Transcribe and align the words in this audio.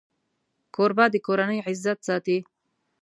کوربه 0.75 1.05
د 1.11 1.15
کورنۍ 1.25 1.59
عزت 1.67 1.97
ساتي. 2.07 2.37